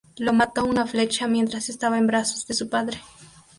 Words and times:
Lo 0.17 0.33
mató 0.33 0.65
una 0.65 0.87
flecha 0.87 1.27
mientras 1.27 1.69
estaba 1.69 1.99
en 1.99 2.07
brazos 2.07 2.47
de 2.47 2.55
su 2.55 2.67
padre. 2.71 2.97